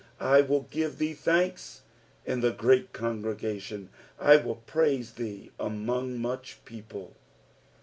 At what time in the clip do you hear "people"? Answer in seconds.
6.65-7.13